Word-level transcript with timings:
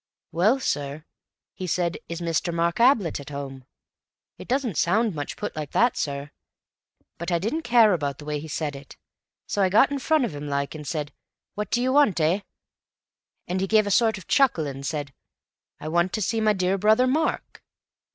"Well, 0.31 0.59
sir, 0.59 1.05
he 1.53 1.67
said, 1.67 1.99
'Is 2.09 2.23
Mister 2.23 2.51
Mark 2.51 2.79
Ablett 2.79 3.19
at 3.19 3.29
home?' 3.29 3.65
It 4.39 4.47
doesn't 4.47 4.79
sound 4.79 5.13
much 5.13 5.37
put 5.37 5.55
like 5.55 5.73
that, 5.73 5.95
sir, 5.95 6.31
but 7.19 7.31
I 7.31 7.37
didn't 7.37 7.61
care 7.61 7.93
about 7.93 8.17
the 8.17 8.25
way 8.25 8.39
he 8.39 8.47
said 8.47 8.75
it. 8.75 8.97
So 9.45 9.61
I 9.61 9.69
got 9.69 9.91
in 9.91 9.99
front 9.99 10.25
of 10.25 10.33
him 10.33 10.47
like, 10.47 10.73
and 10.73 10.87
said, 10.87 11.13
'What 11.53 11.69
do 11.69 11.83
you 11.83 11.93
want, 11.93 12.19
eh?' 12.19 12.41
and 13.47 13.61
he 13.61 13.67
gave 13.67 13.85
a 13.85 13.91
sort 13.91 14.17
of 14.17 14.25
chuckle 14.27 14.65
and 14.65 14.83
said, 14.83 15.13
'I 15.79 15.89
want 15.89 16.13
to 16.13 16.21
see 16.23 16.41
my 16.41 16.53
dear 16.53 16.79
brother 16.79 17.05
Mark. 17.05 17.61